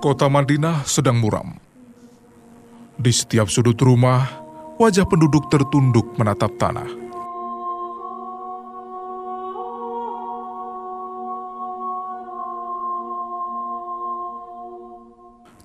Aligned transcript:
Kota 0.00 0.32
Madinah 0.32 0.88
sedang 0.88 1.20
muram. 1.20 1.60
Di 2.96 3.12
setiap 3.12 3.52
sudut 3.52 3.76
rumah, 3.76 4.24
wajah 4.80 5.04
penduduk 5.04 5.52
tertunduk 5.52 6.16
menatap 6.16 6.56
tanah. 6.56 6.88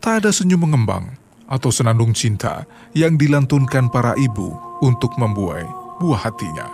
Tak 0.04 0.20
ada 0.20 0.36
senyum 0.36 0.68
mengembang 0.68 1.16
atau 1.48 1.72
senandung 1.72 2.12
cinta 2.12 2.68
yang 2.92 3.16
dilantunkan 3.16 3.88
para 3.88 4.20
ibu 4.20 4.52
untuk 4.84 5.16
membuai 5.16 5.64
buah 6.04 6.28
hatinya. 6.28 6.68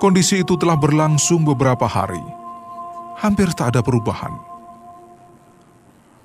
Kondisi 0.00 0.40
itu 0.40 0.56
telah 0.56 0.80
berlangsung 0.80 1.44
beberapa 1.44 1.84
hari. 1.84 2.41
Hampir 3.22 3.54
tak 3.54 3.70
ada 3.70 3.86
perubahan. 3.86 4.34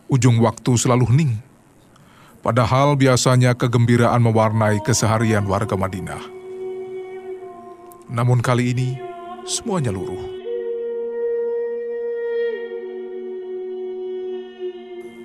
Ujung 0.09 0.41
waktu 0.41 0.81
selalu 0.81 1.05
hening. 1.13 1.33
Padahal 2.41 2.97
biasanya 2.97 3.53
kegembiraan 3.53 4.17
mewarnai 4.17 4.81
keseharian 4.81 5.45
warga 5.45 5.77
Madinah. 5.77 6.26
Namun 8.09 8.41
kali 8.41 8.73
ini 8.73 8.98
semuanya 9.45 9.93
luruh. 9.93 10.26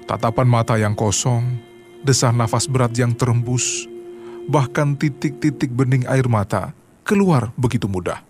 Tatapan 0.05 0.45
mata 0.45 0.77
yang 0.77 0.92
kosong, 0.92 1.57
desah 2.05 2.36
nafas 2.36 2.69
berat 2.69 2.92
yang 3.01 3.17
terembus, 3.17 3.89
bahkan 4.45 4.92
titik-titik 4.92 5.73
bening 5.73 6.05
air 6.05 6.29
mata 6.29 6.77
keluar 7.01 7.48
begitu 7.57 7.89
mudah 7.89 8.20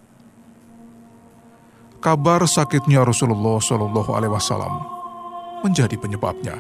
kabar 2.03 2.42
sakitnya 2.50 3.06
Rasulullah 3.06 3.62
Shallallahu 3.62 4.11
Alaihi 4.11 4.34
Wasallam 4.34 4.83
menjadi 5.62 5.95
penyebabnya. 5.95 6.58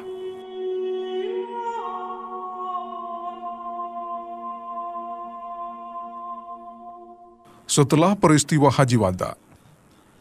Setelah 7.66 8.14
peristiwa 8.14 8.70
Haji 8.70 8.94
Wada, 9.00 9.34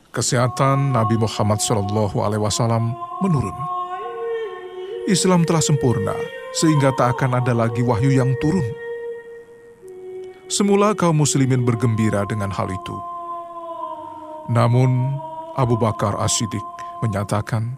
kesehatan 0.10 0.98
Nabi 0.98 1.22
Muhammad 1.22 1.62
Shallallahu 1.62 2.18
Alaihi 2.26 2.42
Wasallam 2.42 2.98
menurun. 3.22 3.54
Islam 5.06 5.46
telah 5.46 5.62
sempurna 5.62 6.18
sehingga 6.58 6.90
tak 6.98 7.22
akan 7.22 7.46
ada 7.46 7.54
lagi 7.54 7.86
wahyu 7.86 8.10
yang 8.10 8.34
turun. 8.42 8.66
Semula 10.50 10.98
kaum 10.98 11.22
muslimin 11.22 11.62
bergembira 11.62 12.26
dengan 12.26 12.50
hal 12.50 12.68
itu 12.74 13.11
namun 14.50 15.20
Abu 15.54 15.78
Bakar 15.78 16.18
As-Siddiq 16.18 16.64
menyatakan 17.06 17.76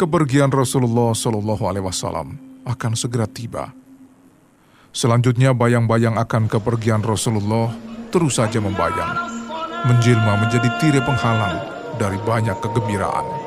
kepergian 0.00 0.52
Rasulullah 0.52 1.12
Shallallahu 1.12 1.64
Alaihi 1.68 1.84
Wasallam 1.84 2.36
akan 2.64 2.92
segera 2.96 3.28
tiba. 3.28 3.72
Selanjutnya 4.96 5.52
bayang-bayang 5.52 6.16
akan 6.16 6.48
kepergian 6.48 7.04
Rasulullah 7.04 7.68
terus 8.08 8.40
saja 8.40 8.60
membayang, 8.64 9.28
menjelma 9.84 10.40
menjadi 10.40 10.68
tirai 10.80 11.04
penghalang 11.04 11.56
dari 12.00 12.16
banyak 12.24 12.56
kegembiraan. 12.64 13.45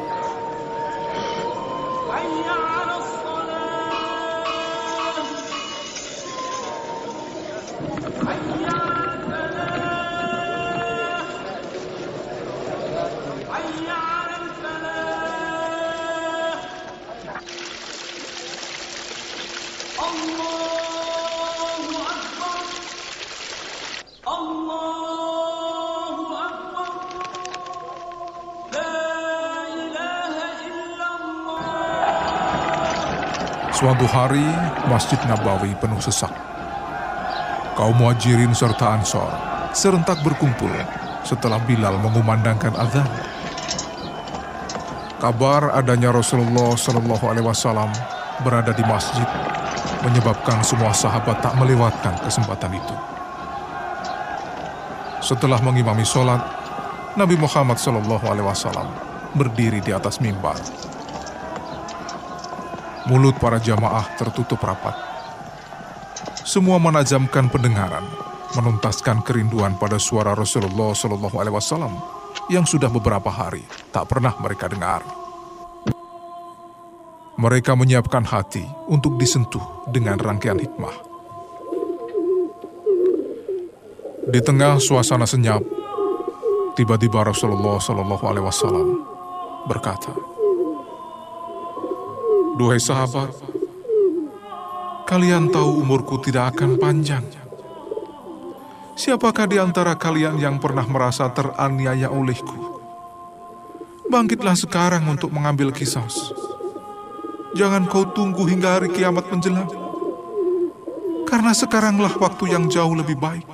Suatu 33.80 34.04
hari, 34.12 34.44
Masjid 34.92 35.16
Nabawi 35.24 35.72
penuh 35.80 36.04
sesak. 36.04 36.36
Kaum 37.80 37.96
muhajirin 37.96 38.52
serta 38.52 38.92
ansor 38.92 39.32
serentak 39.72 40.20
berkumpul 40.20 40.68
setelah 41.24 41.64
Bilal 41.64 41.96
mengumandangkan 42.04 42.76
azan. 42.76 43.08
Kabar 45.24 45.72
adanya 45.72 46.12
Rasulullah 46.12 46.76
Shallallahu 46.76 47.24
Alaihi 47.24 47.48
Wasallam 47.48 47.88
berada 48.44 48.76
di 48.76 48.84
masjid 48.84 49.24
menyebabkan 50.04 50.60
semua 50.60 50.92
sahabat 50.92 51.40
tak 51.40 51.56
melewatkan 51.56 52.20
kesempatan 52.20 52.76
itu. 52.76 52.96
Setelah 55.24 55.64
mengimami 55.64 56.04
sholat, 56.04 56.44
Nabi 57.16 57.40
Muhammad 57.40 57.80
Shallallahu 57.80 58.28
Alaihi 58.28 58.44
Wasallam 58.44 58.92
berdiri 59.40 59.80
di 59.80 59.96
atas 59.96 60.20
mimbar 60.20 60.60
Mulut 63.08 63.40
para 63.40 63.62
jamaah 63.64 64.04
tertutup 64.20 64.60
rapat. 64.60 64.92
Semua 66.44 66.76
menajamkan 66.82 67.48
pendengaran, 67.48 68.04
menuntaskan 68.60 69.24
kerinduan 69.24 69.80
pada 69.80 69.96
suara 69.96 70.36
Rasulullah 70.36 70.92
Shallallahu 70.92 71.40
Alaihi 71.40 71.56
Wasallam 71.56 71.94
yang 72.52 72.68
sudah 72.68 72.92
beberapa 72.92 73.32
hari 73.32 73.64
tak 73.94 74.10
pernah 74.12 74.36
mereka 74.42 74.68
dengar. 74.68 75.06
Mereka 77.40 77.72
menyiapkan 77.72 78.28
hati 78.28 78.68
untuk 78.92 79.16
disentuh 79.16 79.64
dengan 79.88 80.20
rangkaian 80.20 80.60
hikmah. 80.60 81.08
Di 84.28 84.44
tengah 84.44 84.76
suasana 84.78 85.24
senyap, 85.24 85.64
tiba-tiba 86.76 87.24
Rasulullah 87.24 87.80
Shallallahu 87.80 88.24
Alaihi 88.28 88.46
Wasallam 88.46 88.88
berkata, 89.72 90.12
Duhai 92.60 92.76
sahabat, 92.76 93.32
kalian 95.08 95.48
tahu 95.48 95.80
umurku 95.80 96.20
tidak 96.20 96.52
akan 96.52 96.76
panjang. 96.76 97.24
Siapakah 99.00 99.48
di 99.48 99.56
antara 99.56 99.96
kalian 99.96 100.36
yang 100.36 100.60
pernah 100.60 100.84
merasa 100.84 101.32
teraniaya 101.32 102.12
olehku? 102.12 102.84
Bangkitlah 104.12 104.60
sekarang 104.60 105.08
untuk 105.08 105.32
mengambil 105.32 105.72
kisos. 105.72 106.36
Jangan 107.56 107.88
kau 107.88 108.12
tunggu 108.12 108.44
hingga 108.44 108.76
hari 108.76 108.92
kiamat 108.92 109.32
menjelang. 109.32 109.72
Karena 111.32 111.56
sekaranglah 111.56 112.12
waktu 112.20 112.60
yang 112.60 112.68
jauh 112.68 112.92
lebih 112.92 113.16
baik. 113.16 113.48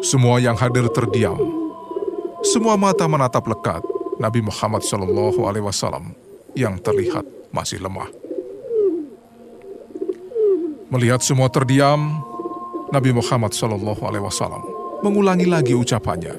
Semua 0.00 0.40
yang 0.40 0.56
hadir 0.56 0.88
terdiam 0.88 1.65
semua 2.46 2.78
mata 2.78 3.02
menatap 3.10 3.42
lekat 3.50 3.82
Nabi 4.22 4.38
Muhammad 4.38 4.86
Shallallahu 4.86 5.50
Alaihi 5.50 5.66
Wasallam 5.66 6.14
yang 6.54 6.78
terlihat 6.78 7.26
masih 7.50 7.82
lemah. 7.82 8.06
Melihat 10.86 11.26
semua 11.26 11.50
terdiam, 11.50 12.22
Nabi 12.94 13.10
Muhammad 13.10 13.50
Shallallahu 13.50 13.98
Alaihi 14.06 14.22
Wasallam 14.22 14.62
mengulangi 15.02 15.50
lagi 15.50 15.74
ucapannya. 15.74 16.38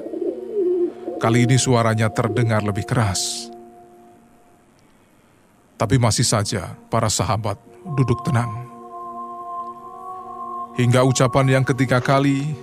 Kali 1.20 1.44
ini 1.44 1.60
suaranya 1.60 2.08
terdengar 2.08 2.64
lebih 2.64 2.88
keras. 2.88 3.52
Tapi 5.78 6.00
masih 6.00 6.26
saja 6.26 6.74
para 6.88 7.12
sahabat 7.12 7.60
duduk 7.84 8.24
tenang. 8.24 8.66
Hingga 10.78 11.04
ucapan 11.04 11.58
yang 11.58 11.64
ketiga 11.66 11.98
kali, 11.98 12.54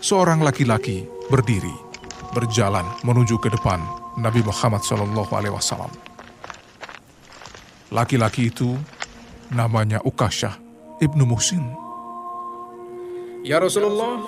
seorang 0.00 0.40
laki-laki 0.40 1.04
berdiri 1.28 1.87
berjalan 2.32 2.84
menuju 3.04 3.40
ke 3.40 3.48
depan 3.52 3.80
Nabi 4.18 4.44
Muhammad 4.44 4.84
Shallallahu 4.84 5.32
Alaihi 5.32 5.54
Wasallam. 5.54 5.92
Laki-laki 7.88 8.52
itu 8.52 8.76
namanya 9.48 10.02
Ukashah 10.04 10.60
ibnu 11.00 11.24
Musin. 11.24 11.64
Ya 13.46 13.56
Rasulullah, 13.56 14.20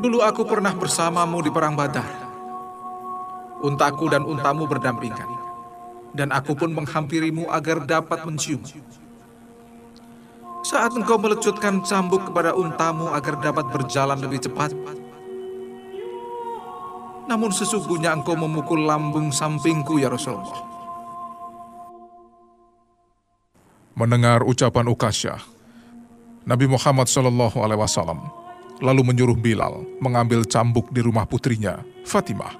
dulu 0.00 0.24
aku 0.24 0.46
pernah 0.48 0.72
bersamamu 0.72 1.42
di 1.44 1.50
perang 1.52 1.76
Badar. 1.76 2.08
Untaku 3.60 4.08
dan 4.08 4.24
untamu 4.24 4.64
berdampingan, 4.64 5.28
dan 6.16 6.32
aku 6.32 6.56
pun 6.56 6.72
menghampirimu 6.72 7.52
agar 7.52 7.84
dapat 7.84 8.24
mencium. 8.24 8.64
Saat 10.64 10.96
engkau 10.96 11.20
melecutkan 11.20 11.84
cambuk 11.84 12.24
kepada 12.32 12.56
untamu 12.56 13.12
agar 13.12 13.36
dapat 13.36 13.68
berjalan 13.68 14.16
lebih 14.16 14.40
cepat, 14.40 14.72
namun 17.30 17.54
sesungguhnya 17.54 18.10
engkau 18.10 18.34
memukul 18.34 18.82
lambung 18.82 19.30
sampingku 19.30 20.02
ya 20.02 20.10
Rasulullah. 20.10 20.66
Mendengar 23.94 24.42
ucapan 24.42 24.90
Ukasyah, 24.90 25.38
Nabi 26.42 26.66
Muhammad 26.66 27.06
Shallallahu 27.06 27.62
Alaihi 27.62 27.78
Wasallam 27.78 28.18
lalu 28.82 29.06
menyuruh 29.06 29.38
Bilal 29.38 29.86
mengambil 30.02 30.42
cambuk 30.42 30.90
di 30.90 31.06
rumah 31.06 31.22
putrinya, 31.22 31.78
Fatimah. 32.02 32.58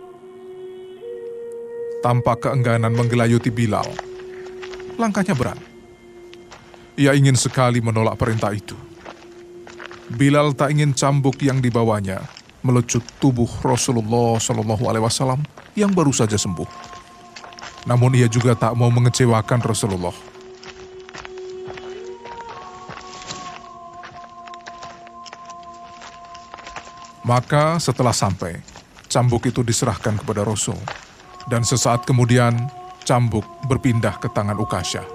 Tanpa 2.07 2.39
keengganan 2.39 2.95
menggelayuti 2.95 3.51
Bilal, 3.51 3.91
langkahnya 4.95 5.35
berat. 5.35 5.59
Ia 6.95 7.17
ingin 7.19 7.35
sekali 7.35 7.83
menolak 7.83 8.21
perintah 8.21 8.55
itu. 8.55 8.79
Bilal 10.15 10.55
tak 10.55 10.77
ingin 10.77 10.95
cambuk 10.95 11.41
yang 11.41 11.59
dibawanya 11.59 12.40
melecut 12.61 13.05
tubuh 13.19 13.49
Rasulullah 13.65 14.37
Shallallahu 14.37 14.85
Alaihi 14.89 15.05
Wasallam 15.05 15.41
yang 15.77 15.93
baru 15.93 16.13
saja 16.13 16.37
sembuh. 16.37 16.69
Namun 17.89 18.13
ia 18.13 18.29
juga 18.29 18.53
tak 18.53 18.77
mau 18.77 18.93
mengecewakan 18.93 19.61
Rasulullah. 19.65 20.13
Maka 27.25 27.79
setelah 27.79 28.13
sampai, 28.13 28.59
cambuk 29.07 29.47
itu 29.47 29.63
diserahkan 29.63 30.19
kepada 30.19 30.43
Rasul. 30.43 30.77
Dan 31.47 31.63
sesaat 31.63 32.03
kemudian, 32.03 32.59
cambuk 33.07 33.47
berpindah 33.71 34.19
ke 34.19 34.27
tangan 34.35 34.59
Ukasha. 34.59 35.07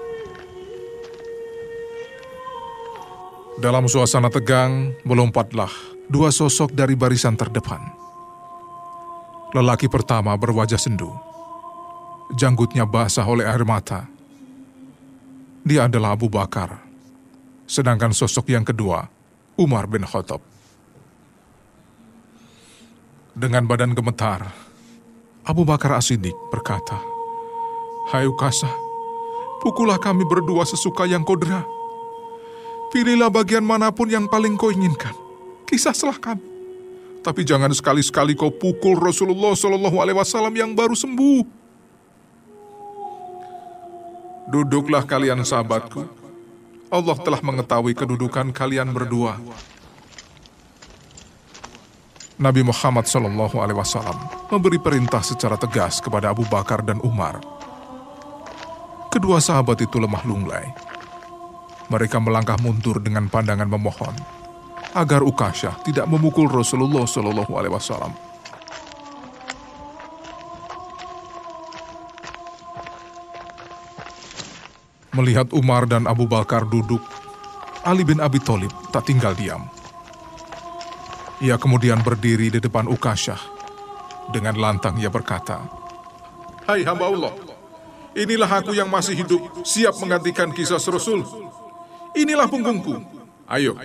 Dalam 3.60 3.84
suasana 3.84 4.32
tegang, 4.32 4.96
melompatlah 5.04 5.95
dua 6.06 6.30
sosok 6.30 6.70
dari 6.72 6.94
barisan 6.94 7.34
terdepan. 7.34 7.82
Lelaki 9.54 9.90
pertama 9.90 10.34
berwajah 10.38 10.78
sendu. 10.78 11.10
Janggutnya 12.34 12.86
basah 12.86 13.26
oleh 13.26 13.46
air 13.46 13.62
mata. 13.62 14.06
Dia 15.66 15.86
adalah 15.90 16.14
Abu 16.14 16.30
Bakar. 16.30 16.78
Sedangkan 17.66 18.14
sosok 18.14 18.50
yang 18.54 18.62
kedua, 18.62 19.10
Umar 19.58 19.90
bin 19.90 20.06
Khattab. 20.06 20.38
Dengan 23.34 23.66
badan 23.66 23.92
gemetar, 23.92 24.46
Abu 25.42 25.66
Bakar 25.66 25.98
Asidik 25.98 26.34
berkata, 26.50 27.02
Hai 28.14 28.30
Ukasa, 28.30 28.70
pukullah 29.62 29.98
kami 29.98 30.22
berdua 30.22 30.62
sesuka 30.62 31.10
yang 31.10 31.26
kodra. 31.26 31.66
Pilihlah 32.94 33.30
bagian 33.34 33.66
mana 33.66 33.90
pun 33.90 34.06
yang 34.06 34.30
paling 34.30 34.54
kau 34.54 34.70
inginkan. 34.70 35.25
Kisahlah 35.66 36.16
kami. 36.16 36.46
Tapi 37.26 37.42
jangan 37.42 37.74
sekali-sekali 37.74 38.38
kau 38.38 38.54
pukul 38.54 38.94
Rasulullah 39.02 39.50
Shallallahu 39.58 39.98
Alaihi 39.98 40.14
Wasallam 40.14 40.54
yang 40.54 40.70
baru 40.78 40.94
sembuh. 40.94 41.42
Duduklah 44.46 45.02
kalian 45.02 45.42
sahabatku. 45.42 46.06
Allah 46.86 47.18
telah 47.18 47.42
mengetahui 47.42 47.98
kedudukan 47.98 48.54
kalian 48.54 48.94
berdua. 48.94 49.42
Nabi 52.38 52.62
Muhammad 52.62 53.10
Shallallahu 53.10 53.58
Alaihi 53.58 53.74
Wasallam 53.82 54.18
memberi 54.54 54.78
perintah 54.78 55.26
secara 55.26 55.58
tegas 55.58 55.98
kepada 55.98 56.30
Abu 56.30 56.46
Bakar 56.46 56.86
dan 56.86 57.02
Umar. 57.02 57.42
Kedua 59.10 59.42
sahabat 59.42 59.82
itu 59.82 59.98
lemah 59.98 60.22
lunglai 60.22 60.86
mereka 61.86 62.18
melangkah 62.18 62.58
mundur 62.58 62.98
dengan 62.98 63.30
pandangan 63.30 63.70
memohon 63.70 64.14
agar 64.96 65.20
Ukasha 65.20 65.76
tidak 65.84 66.08
memukul 66.08 66.48
Rasulullah 66.48 67.04
Shallallahu 67.04 67.52
Alaihi 67.52 67.74
Wasallam. 67.76 68.12
Melihat 75.12 75.52
Umar 75.52 75.84
dan 75.84 76.08
Abu 76.08 76.24
Bakar 76.24 76.64
duduk, 76.68 77.00
Ali 77.84 78.04
bin 78.04 78.20
Abi 78.20 78.40
Thalib 78.40 78.72
tak 78.92 79.08
tinggal 79.08 79.36
diam. 79.36 79.68
Ia 81.44 81.60
kemudian 81.60 82.00
berdiri 82.00 82.48
di 82.48 82.60
depan 82.60 82.88
Ukasha. 82.88 83.36
Dengan 84.32 84.56
lantang 84.58 84.98
ia 84.98 85.12
berkata, 85.12 85.62
Hai 86.66 86.82
hamba 86.82 87.06
Allah, 87.06 87.32
inilah 88.16 88.50
aku 88.50 88.74
yang 88.74 88.90
masih 88.90 89.14
hidup, 89.14 89.62
siap 89.62 89.94
menggantikan 90.02 90.50
kisah 90.50 90.82
Rasul. 90.82 91.22
Inilah 92.16 92.50
punggungku. 92.50 92.96
Ayo, 93.46 93.78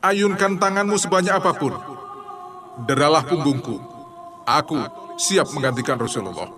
ayunkan 0.00 0.56
tanganmu 0.56 0.96
sebanyak 0.96 1.36
apa 1.36 1.52
pun. 1.54 1.76
Deralah 2.88 3.24
punggungku. 3.24 3.76
Aku 4.48 4.80
siap 5.20 5.52
menggantikan 5.52 6.00
Rasulullah. 6.00 6.48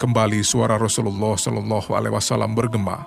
Kembali 0.00 0.42
suara 0.42 0.74
Rasulullah 0.74 1.38
Shallallahu 1.38 1.94
Alaihi 1.94 2.14
Wasallam 2.16 2.56
bergema. 2.56 3.06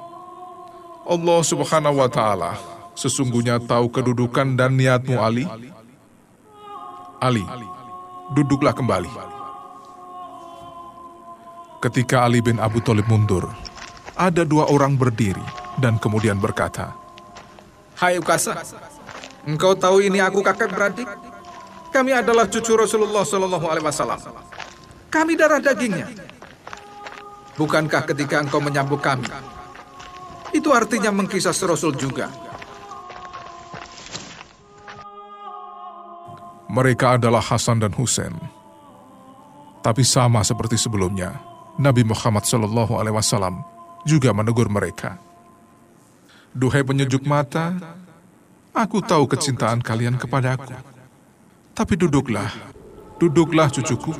Allah 1.04 1.40
Subhanahu 1.44 2.00
Wa 2.00 2.10
Taala 2.10 2.52
sesungguhnya 2.96 3.60
tahu 3.60 3.92
kedudukan 3.92 4.56
dan 4.56 4.78
niatmu 4.78 5.20
Ali. 5.20 5.46
Ali, 7.18 7.44
duduklah 8.32 8.78
kembali. 8.78 9.10
Ketika 11.82 12.26
Ali 12.26 12.42
bin 12.42 12.62
Abu 12.62 12.82
Thalib 12.82 13.10
mundur, 13.10 13.50
ada 14.18 14.46
dua 14.46 14.70
orang 14.70 14.98
berdiri 14.98 15.42
dan 15.82 15.98
kemudian 16.02 16.38
berkata, 16.42 17.07
Hai 17.98 18.22
Ukasa, 18.22 18.54
engkau 19.42 19.74
tahu 19.74 20.06
ini 20.06 20.22
aku 20.22 20.46
kakak 20.46 20.70
beradik? 20.70 21.10
Kami 21.90 22.14
adalah 22.14 22.46
cucu 22.46 22.78
Rasulullah 22.78 23.26
Shallallahu 23.26 23.66
Alaihi 23.66 23.86
Wasallam. 23.90 24.22
Kami 25.10 25.34
darah 25.34 25.58
dagingnya. 25.58 26.06
Bukankah 27.58 28.06
ketika 28.06 28.46
engkau 28.46 28.62
menyambut 28.62 29.02
kami, 29.02 29.26
itu 30.54 30.70
artinya 30.70 31.10
mengkisah 31.10 31.58
Rasul 31.66 31.98
juga? 31.98 32.30
Mereka 36.70 37.18
adalah 37.18 37.42
Hasan 37.42 37.82
dan 37.82 37.98
Husain. 37.98 38.38
Tapi 39.82 40.06
sama 40.06 40.46
seperti 40.46 40.78
sebelumnya, 40.78 41.34
Nabi 41.82 42.06
Muhammad 42.06 42.46
Shallallahu 42.46 42.94
Alaihi 42.94 43.18
Wasallam 43.18 43.66
juga 44.06 44.30
menegur 44.38 44.70
mereka. 44.70 45.18
Duhai 46.58 46.82
penyejuk 46.82 47.22
mata, 47.22 47.78
aku 48.74 48.98
tahu 49.06 49.30
kecintaan 49.30 49.78
kalian 49.78 50.18
kepada 50.18 50.58
aku. 50.58 50.74
Tapi 51.78 51.94
duduklah, 51.94 52.50
duduklah 53.22 53.70
cucuku. 53.70 54.18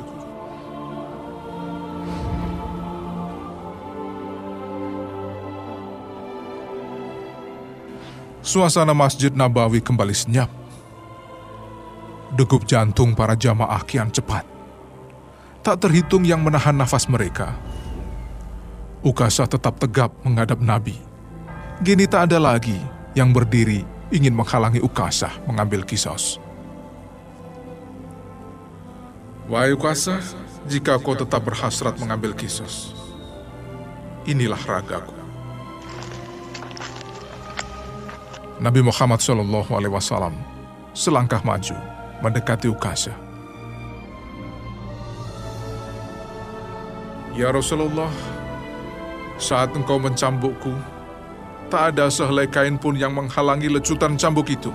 Suasana 8.38 8.94
Masjid 8.94 9.34
Nabawi 9.34 9.82
kembali 9.82 10.14
senyap. 10.14 10.46
Degup 12.38 12.62
jantung 12.70 13.18
para 13.18 13.34
jamaah 13.34 13.82
kian 13.82 14.14
cepat. 14.14 14.46
Tak 15.66 15.82
terhitung 15.82 16.22
yang 16.22 16.46
menahan 16.46 16.78
nafas 16.78 17.10
mereka 17.10 17.58
Ukasa 18.98 19.46
tetap 19.46 19.78
tegap 19.78 20.10
menghadap 20.26 20.58
Nabi. 20.58 21.07
Gini 21.78 22.10
tak 22.10 22.26
ada 22.26 22.42
lagi 22.42 22.74
yang 23.14 23.30
berdiri 23.30 23.86
ingin 24.10 24.34
menghalangi 24.34 24.82
Ukasa 24.82 25.30
mengambil 25.46 25.86
kisos. 25.86 26.42
Wahai 29.46 29.78
Ukasa, 29.78 30.18
jika 30.66 30.98
kau 30.98 31.14
tetap 31.14 31.46
berhasrat 31.46 31.94
mengambil 32.02 32.34
kisos, 32.34 32.98
inilah 34.26 34.58
ragaku. 34.58 35.14
Nabi 38.58 38.82
Muhammad 38.82 39.22
Shallallahu 39.22 39.70
Alaihi 39.70 39.94
Wasallam 39.94 40.34
selangkah 40.98 41.46
maju 41.46 41.78
mendekati 42.18 42.66
Ukasa. 42.66 43.14
Ya 47.38 47.54
Rasulullah, 47.54 48.10
saat 49.38 49.70
engkau 49.78 50.02
mencambukku, 50.02 50.97
tak 51.68 51.94
ada 51.94 52.08
sehelai 52.08 52.48
kain 52.48 52.80
pun 52.80 52.96
yang 52.96 53.12
menghalangi 53.12 53.68
lecutan 53.68 54.16
cambuk 54.16 54.48
itu. 54.48 54.72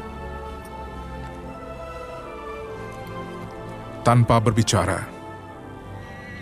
Tanpa 4.05 4.37
berbicara, 4.37 5.09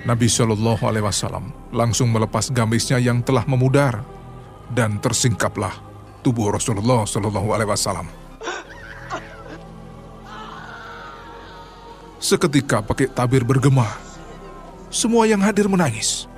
Nabi 0.02 0.28
Shallallahu 0.28 0.82
Alaihi 0.82 1.06
Wasallam 1.06 1.54
langsung 1.70 2.10
melepas 2.10 2.50
gamisnya 2.50 2.98
yang 2.98 3.22
telah 3.22 3.46
memudar 3.46 4.02
dan 4.74 4.98
tersingkaplah 4.98 5.78
tubuh 6.26 6.52
Rasulullah 6.52 7.06
Shallallahu 7.06 7.48
Alaihi 7.54 7.70
Wasallam. 7.70 8.08
Seketika 12.22 12.86
pakai 12.86 13.10
tabir 13.10 13.42
bergema, 13.42 13.98
semua 14.94 15.26
yang 15.26 15.42
hadir 15.42 15.66
menangis. 15.66 16.31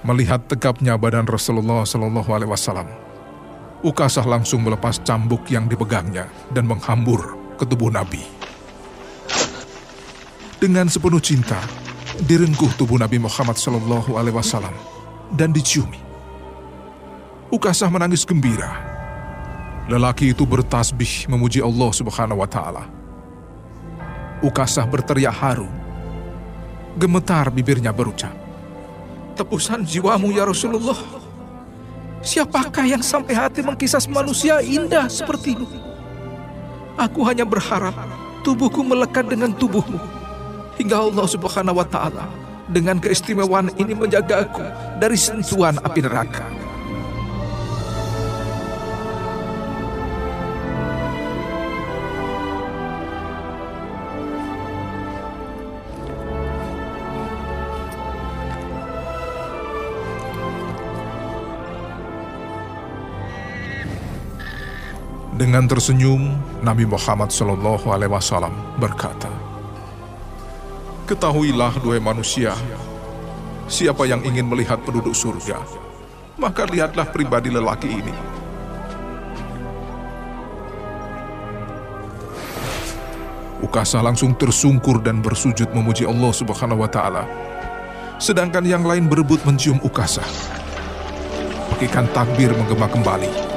Melihat 0.00 0.48
tegapnya 0.48 0.96
badan 0.96 1.28
Rasulullah 1.28 1.84
Shallallahu 1.84 2.30
Alaihi 2.32 2.50
Wasallam, 2.50 2.88
Ukasah 3.80 4.24
langsung 4.28 4.60
melepas 4.60 5.00
cambuk 5.00 5.48
yang 5.48 5.64
dipegangnya 5.64 6.28
dan 6.52 6.68
menghambur 6.68 7.36
ke 7.56 7.64
tubuh 7.64 7.88
Nabi. 7.88 8.20
Dengan 10.60 10.88
sepenuh 10.88 11.20
cinta, 11.20 11.60
direngkuh 12.28 12.76
tubuh 12.76 13.00
Nabi 13.00 13.16
Muhammad 13.16 13.56
Shallallahu 13.56 14.16
Alaihi 14.20 14.36
Wasallam 14.36 14.76
dan 15.32 15.52
diciumi. 15.52 16.00
Ukasah 17.48 17.88
menangis 17.88 18.22
gembira 18.22 18.90
Lelaki 19.90 20.30
itu 20.30 20.46
bertasbih 20.46 21.26
memuji 21.26 21.58
Allah 21.58 21.90
Subhanahu 21.90 22.38
wa 22.38 22.46
taala. 22.46 22.86
Ukasah 24.38 24.86
berteriak 24.86 25.34
haru. 25.34 25.66
Gemetar 26.94 27.50
bibirnya 27.50 27.90
berucap, 27.90 28.30
Tebusan 29.34 29.86
jiwamu 29.86 30.34
ya 30.34 30.44
Rasulullah. 30.44 30.98
Siapakah 32.20 32.84
yang 32.84 33.00
sampai 33.00 33.32
hati 33.32 33.64
mengkisas 33.64 34.04
manusia 34.04 34.60
indah 34.60 35.08
seperti 35.08 35.56
sepertimu? 35.56 35.80
Aku 37.00 37.24
hanya 37.24 37.48
berharap 37.48 37.96
tubuhku 38.44 38.84
melekat 38.84 39.24
dengan 39.24 39.56
tubuhmu. 39.56 39.96
Hingga 40.76 40.96
Allah 41.00 41.26
subhanahu 41.28 41.80
wa 41.80 41.86
ta'ala 41.88 42.28
dengan 42.68 43.00
keistimewaan 43.00 43.72
ini 43.80 43.96
menjaga 43.96 44.44
aku 44.44 44.64
dari 45.00 45.16
sentuhan 45.16 45.80
api 45.80 46.00
neraka. 46.04 46.59
Dengan 65.40 65.64
tersenyum, 65.64 66.36
Nabi 66.60 66.84
Muhammad 66.84 67.32
Wasallam 67.32 68.52
berkata, 68.76 69.32
Ketahuilah 71.08 71.80
dua 71.80 71.96
manusia, 71.96 72.52
siapa 73.64 74.04
yang 74.04 74.20
ingin 74.20 74.44
melihat 74.44 74.84
penduduk 74.84 75.16
surga, 75.16 75.64
maka 76.36 76.68
lihatlah 76.68 77.08
pribadi 77.08 77.48
lelaki 77.48 77.88
ini. 77.88 78.12
Ukasa 83.64 84.04
langsung 84.04 84.36
tersungkur 84.36 85.00
dan 85.00 85.24
bersujud 85.24 85.72
memuji 85.72 86.04
Allah 86.04 86.36
Subhanahu 86.36 86.84
wa 86.84 86.90
taala. 86.92 87.24
Sedangkan 88.20 88.68
yang 88.68 88.84
lain 88.84 89.08
berebut 89.08 89.40
mencium 89.48 89.80
Ukasa. 89.80 90.20
Bagikan 91.72 92.04
takbir 92.12 92.52
menggema 92.52 92.92
kembali. 92.92 93.49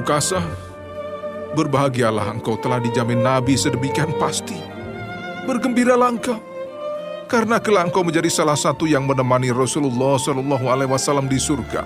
Ukasah, 0.00 0.40
berbahagialah 1.52 2.32
engkau 2.32 2.56
telah 2.56 2.80
dijamin 2.80 3.20
Nabi 3.20 3.52
sedemikian 3.52 4.16
pasti. 4.16 4.56
Bergembiralah 5.44 6.08
engkau, 6.08 6.40
karena 7.28 7.60
kelak 7.60 7.92
engkau 7.92 8.00
menjadi 8.00 8.32
salah 8.32 8.56
satu 8.56 8.88
yang 8.88 9.04
menemani 9.04 9.52
Rasulullah 9.52 10.16
Shallallahu 10.16 10.72
Alaihi 10.72 10.88
Wasallam 10.88 11.28
di 11.28 11.36
surga. 11.36 11.84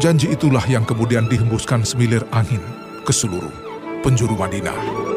Janji 0.00 0.32
itulah 0.32 0.64
yang 0.64 0.88
kemudian 0.88 1.28
dihembuskan 1.28 1.84
semilir 1.84 2.24
angin 2.32 2.64
ke 3.04 3.12
seluruh 3.12 3.52
penjuru 4.00 4.32
Madinah. 4.32 5.11